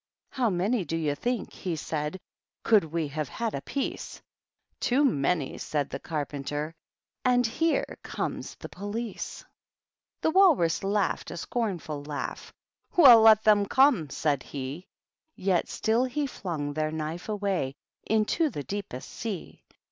[0.33, 2.17] ^ How many do you thinhy he said, ^
[2.63, 4.21] Could we have had apiece f
[4.77, 6.73] ^ Too many^ said the Carpenter;
[7.15, 9.43] ^ And here comes the police.^
[10.21, 10.31] THE TWEEDLE8.
[10.31, 12.51] The Walrus laughed a scornful laugh,'
[12.97, 14.87] WeU, let them come /' said he.
[15.35, 17.75] Yet still he jlung their knife away
[18.07, 19.61] Into the deepest sea.